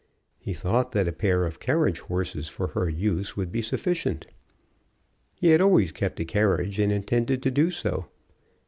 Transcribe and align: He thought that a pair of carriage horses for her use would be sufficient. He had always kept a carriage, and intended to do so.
He 0.39 0.53
thought 0.55 0.93
that 0.93 1.07
a 1.07 1.11
pair 1.13 1.45
of 1.45 1.59
carriage 1.59 1.99
horses 1.99 2.49
for 2.49 2.69
her 2.69 2.89
use 2.89 3.37
would 3.37 3.51
be 3.51 3.61
sufficient. 3.61 4.25
He 5.35 5.49
had 5.49 5.61
always 5.61 5.91
kept 5.91 6.19
a 6.19 6.25
carriage, 6.25 6.79
and 6.79 6.91
intended 6.91 7.43
to 7.43 7.51
do 7.51 7.69
so. 7.69 8.07